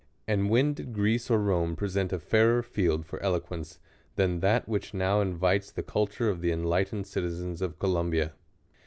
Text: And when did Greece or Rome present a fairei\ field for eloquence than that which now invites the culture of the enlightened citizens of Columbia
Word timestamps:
And 0.27 0.49
when 0.49 0.73
did 0.73 0.93
Greece 0.93 1.29
or 1.29 1.37
Rome 1.37 1.75
present 1.75 2.11
a 2.11 2.17
fairei\ 2.17 2.65
field 2.65 3.05
for 3.05 3.21
eloquence 3.21 3.77
than 4.15 4.39
that 4.39 4.67
which 4.67 4.95
now 4.95 5.21
invites 5.21 5.69
the 5.69 5.83
culture 5.83 6.27
of 6.27 6.41
the 6.41 6.51
enlightened 6.51 7.05
citizens 7.05 7.61
of 7.61 7.77
Columbia 7.77 8.33